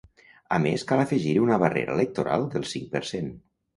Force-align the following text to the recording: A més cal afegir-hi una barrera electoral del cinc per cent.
A 0.55 0.57
més 0.61 0.85
cal 0.91 1.01
afegir-hi 1.03 1.43
una 1.43 1.59
barrera 1.65 1.93
electoral 1.99 2.47
del 2.57 2.67
cinc 2.73 2.91
per 2.97 3.03
cent. 3.11 3.29